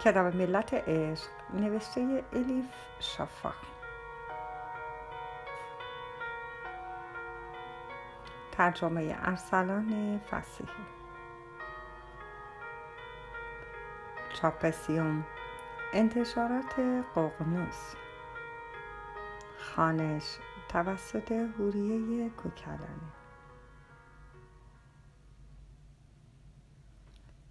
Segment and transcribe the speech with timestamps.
[0.00, 2.66] کتاب ملت عشق نوشته الیف
[3.00, 3.52] شافا
[8.52, 10.86] ترجمه ارسلان فسیحی.
[14.34, 15.24] چاپسیوم
[15.92, 16.78] انتشارات
[17.16, 17.94] ققنوس
[19.58, 23.12] خانش توسط هوریه کوکلانی.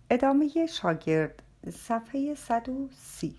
[0.10, 3.36] ادامه شاگرد صفحه 130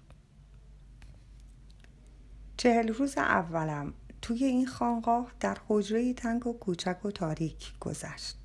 [2.57, 8.37] چهل روز اولم توی این خانقاه در حجره تنگ و کوچک و تاریک گذشت.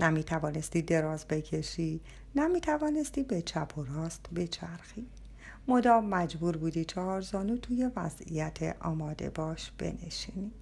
[0.00, 2.00] نمی توانستی دراز بکشی
[2.34, 5.06] نمی توانستی به چپ و راست بچرخی.
[5.68, 10.52] مدام مجبور بودی چهار زانو توی وضعیت آماده باش بنشینی.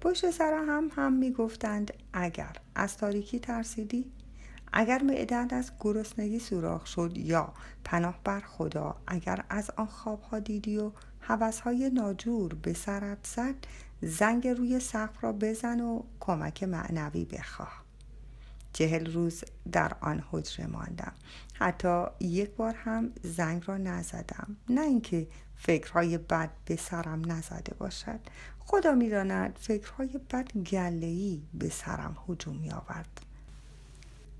[0.00, 4.12] پشت سر هم هم می گفتند اگر از تاریکی ترسیدی
[4.72, 7.52] اگر معدت از گرسنگی سوراخ شد یا
[7.84, 10.90] پناه بر خدا اگر از آن خوابها دیدی و
[11.64, 13.54] های ناجور به سرت زد
[14.02, 17.84] زنگ روی سقف را بزن و کمک معنوی بخواه.
[18.72, 21.12] چهل روز در آن حجره ماندم.
[21.54, 24.56] حتی یک بار هم زنگ را نزدم.
[24.68, 28.20] نه اینکه فکرهای بد به سرم نزده باشد.
[28.58, 33.25] خدا می‌داند فکرهای بد گلهی به سرم هجوم می آورد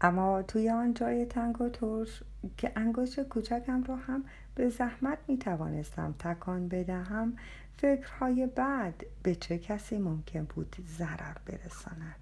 [0.00, 2.22] اما توی آن جای تنگ و ترش
[2.56, 7.36] که انگشت کوچکم را هم به زحمت می توانستم تکان بدهم
[7.76, 12.16] فکرهای بعد به چه کسی ممکن بود ضرر برساند؟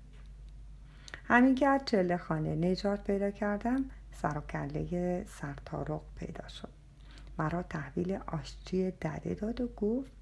[1.24, 6.68] همین که از چله خانه نجات پیدا کردم سر و کله سرتارق پیدا شد.
[7.38, 10.12] مرا تحویل آشچی دده داد و گفت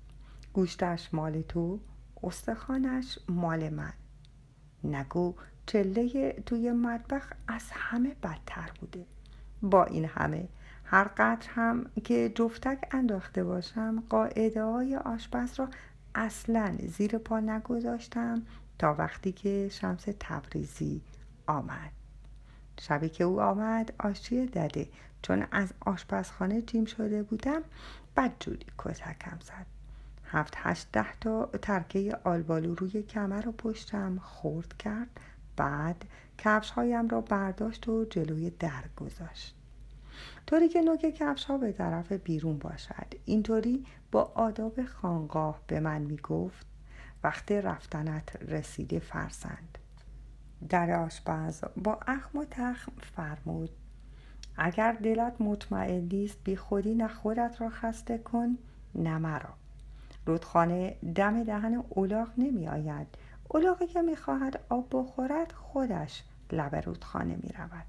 [0.52, 1.80] گوشتش مال تو
[2.22, 3.92] استخوانش مال من.
[4.84, 5.34] نگو
[5.66, 9.06] چله توی مطبخ از همه بدتر بوده.
[9.62, 10.48] با این همه
[10.84, 15.68] هر قدر هم که جفتک انداخته باشم قاعده های آشپز را
[16.14, 18.42] اصلا زیر پا نگذاشتم
[18.78, 21.00] تا وقتی که شمس تبریزی
[21.46, 21.92] آمد.
[22.80, 24.88] شبی که او آمد آشچی دده.
[25.22, 27.62] چون از آشپزخانه جیم شده بودم
[28.16, 29.66] بدجوری کتکم زد.
[30.24, 35.20] هفت هشت ده تا ترکه آلبالو روی کمر و پشتم خورد کرد.
[35.56, 36.04] بعد
[36.38, 39.56] کفش هایم را برداشت و جلوی در گذاشت.
[40.46, 43.06] طوری که نوک کفش ها به طرف بیرون باشد.
[43.24, 46.66] اینطوری با آداب خانقاه به من می گفت
[47.24, 49.78] وقت رفتنت رسیده فرزند.
[50.68, 53.70] در آشپز با اخم و تخم فرمود
[54.56, 58.58] اگر دلت مطمئن نیست بی خودی نه خودت را خسته کن
[58.94, 59.54] نه مرا.
[60.26, 63.06] رودخانه دم دهن اولاغ نمی آید
[63.54, 67.86] اولاغی که می‌خواهد آب بخورد خودش لب رودخانه می رود.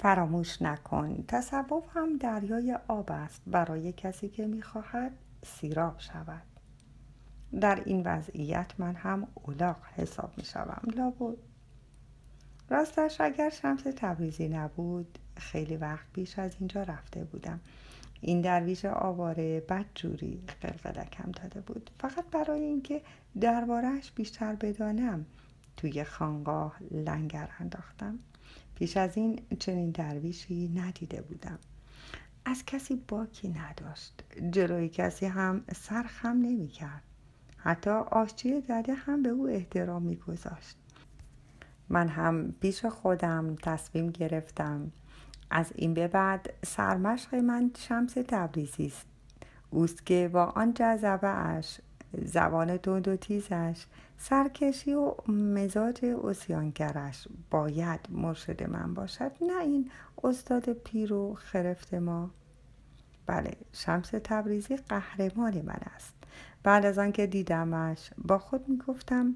[0.00, 3.42] فراموش نکن تصوف هم دریای آب است.
[3.46, 5.12] برای کسی که می‌خواهد
[5.44, 6.42] سیراب شود.
[7.60, 11.38] در این وضعیت من هم اولاغ حساب می شوم لابد.
[12.70, 17.60] راستش اگر شمس تبریزی نبود خیلی وقت پیش از اینجا رفته بودم.
[18.20, 21.90] این درویش آواره بدجوری قلقلکم داده بود.
[22.00, 23.02] فقط برای اینکه
[23.40, 25.26] دربارهش بیشتر بدانم
[25.76, 28.18] توی خانقاه لنگر انداختم.
[28.74, 31.58] پیش از این چنین درویشی ندیده بودم.
[32.44, 34.24] از کسی باکی نداشت.
[34.50, 37.02] جلوی کسی هم سرخم نمی کرد
[37.56, 40.76] حتی آشچی دده هم به او احترام می گذاشت.
[41.88, 44.92] من هم پیش خودم تصمیم گرفتم
[45.50, 49.06] از این به بعد سرمشق من شمس تبریزی است.
[49.70, 51.80] اوست که با آن جذبه اش
[52.24, 53.86] زبان دود و تیزش
[54.18, 59.90] سرکشی و مزاج اسیانگرش باید مرشد من باشد نه این
[60.24, 62.30] استاد پیر و خرفت ما.
[63.26, 66.14] بله شمس تبریزی قهرمان من است.
[66.62, 69.34] بعد از آنکه دیدمش با خود می‌گفتم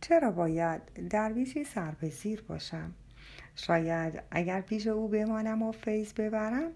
[0.00, 2.92] چرا باید درویشی سر به زیر باشم؟
[3.66, 6.70] شاید اگر پیش او بمانم و فیض ببرم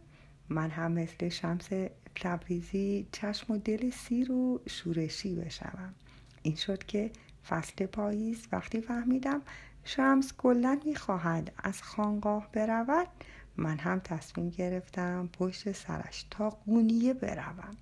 [0.49, 1.69] من هم مثل شمس
[2.15, 5.95] تبریزی چشم و دل سیر و شورشی بشوم.
[6.43, 7.11] این شد که
[7.49, 9.43] فصل پاییز وقتی فهمیدم
[9.85, 13.09] شمس کلا می‌خواهد از خانقاه برود
[13.57, 17.77] من هم تصمیم گرفتم پشت سرش تا قونیه بروم.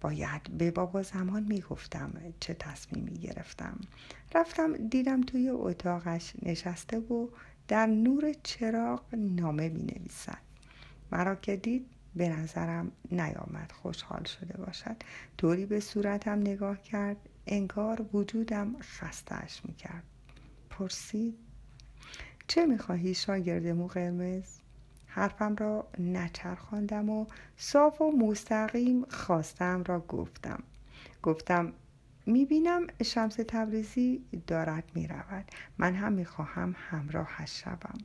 [0.00, 3.80] باید به بابا زمان می‌گفتم چه تصمیمی گرفتم.
[4.34, 7.28] رفتم دیدم توی اتاقش نشسته و
[7.68, 10.38] در نور چراغ نامه می نویسد
[11.12, 14.96] مرا که دید به نظرم نیامد خوشحال شده باشد.
[15.38, 17.16] طوری به صورتم نگاه کرد
[17.46, 20.02] انگار وجودم خستهش می‌کرد.
[20.70, 21.38] پرسید
[22.48, 24.44] چه می‌خواهی شاگرد مو قرمز؟
[25.06, 27.26] حرفم را نچرخاندم و
[27.56, 30.62] صاف و مستقیم خواستم را گفتم.
[31.22, 31.72] گفتم
[32.26, 35.44] می‌بینم شمس تبریزی دارد می‌رود.
[35.78, 37.98] من هم می‌خواهم همراهش شوم.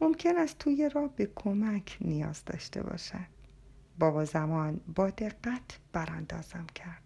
[0.00, 3.32] ممکن است توی راه به کمک نیاز داشته باشد.
[3.98, 7.02] بابا زمان با دقت براندازم کرد.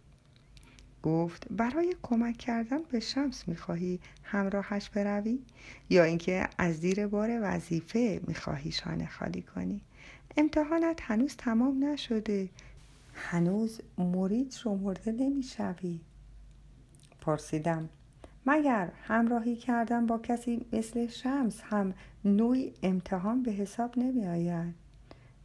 [1.03, 5.39] گفت برای کمک کردن به شمس می‌خواهی همراهش بروی؟
[5.91, 9.81] یا اینکه از زیر بار وظیفه می‌خواهی شانه خالی کنی؟
[10.37, 12.49] امتحانت هنوز تمام نشده.
[13.15, 16.01] هنوز مرید شمرده نمی‌شوی.
[17.27, 17.89] پرسیدم.
[18.47, 21.95] مگر همراهی کردن با کسی مثل شمس هم
[22.25, 24.75] نوعی امتحان به حساب نمی آید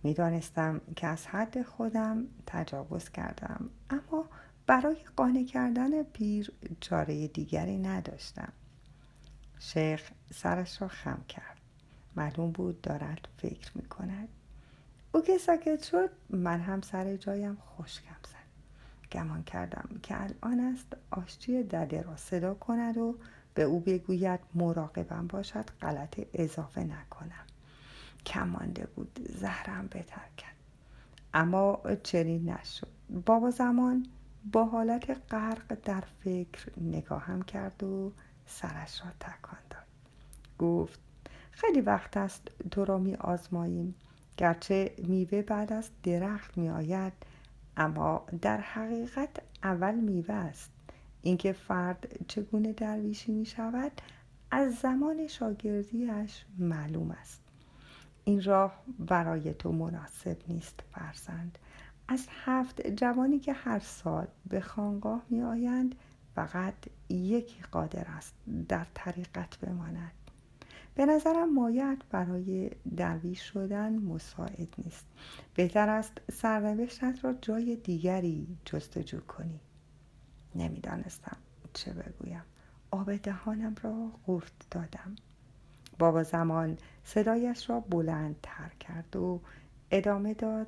[0.03, 4.25] می دانستم که از حد خودم تجاوز کردم اما
[4.67, 8.53] برای قانع کردن پیر چاره دیگری نداشتم.
[9.59, 11.57] شیخ سرش را خم کرد.
[12.15, 14.29] معلوم بود دارد فکر می کند
[15.11, 18.40] او که ساکت شد من هم سر جایم خشکم زد؟
[19.11, 23.15] گمان کردم که الان است آشچی دده را صدا کند و
[23.53, 27.45] به او بگوید مراقبم باشد غلط اضافه نکنم.
[28.25, 30.55] کمانده بود زهرم بتر کرد.
[31.33, 32.87] اما چنین نشد.
[33.25, 34.05] بابا زمان
[34.51, 38.11] با حالت غرق در فکر نگاهم کرد و
[38.45, 39.85] سرش را تکان داد.
[40.59, 40.99] گفت
[41.51, 43.95] خیلی وقت است تو را می آزماییم.
[44.37, 47.13] گرچه میوه بعد از درخت می آید
[47.77, 49.29] اما در حقیقت
[49.63, 50.71] اول میوه است.
[51.21, 53.91] اینکه فرد چگونه درویشی می شود
[54.51, 57.41] از زمان شاگردیش معلوم است.
[58.23, 61.57] این راه برای تو مناسب نیست فرزند.
[62.07, 65.95] از هفت جوانی که هر سال به خانقاه می آیند
[66.35, 66.73] فقط
[67.09, 68.33] یکی قادر است
[68.67, 70.20] در طریقت بماند.
[70.95, 75.05] به نظرم مایت برای درویش شدن مساعد نیست.
[75.55, 79.59] بهتر است سرنوشتت را جای دیگری جستجو کنی.
[80.55, 81.37] نمی‌دانستم
[81.73, 82.43] چه بگویم.
[82.91, 85.15] آب دهانم را قورت دادم.
[85.99, 89.41] بابا زمان صدایش را بلند تر کرد و
[89.91, 90.67] ادامه داد.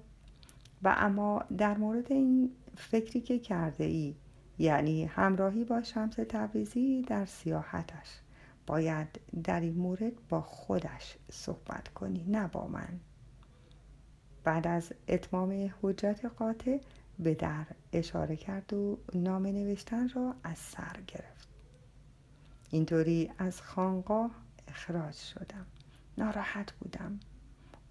[0.83, 4.15] و اما در مورد این فکری که کرده ای
[4.57, 8.19] یعنی همراهی با شمس تبریزی در سیاحتش
[8.67, 12.99] باید در این مورد با خودش صحبت کنی نه با من.
[14.43, 16.77] بعد از اتمام حجت قاطع
[17.19, 21.47] به در اشاره کرد و نامه نوشتن را از سر گرفت.
[22.69, 24.31] اینطوری از خانقاه
[24.67, 25.65] اخراج شدم.
[26.17, 27.19] ناراحت بودم.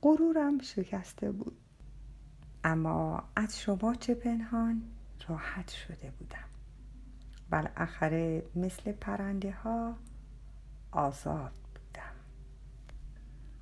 [0.02, 1.56] غرورم شکسته بود.
[2.64, 4.82] اما از شما چه پنهان
[5.28, 6.48] راحت شده بودم.
[7.50, 9.96] بالاخره مثل پرنده ها
[10.92, 11.50] 啊，是啊。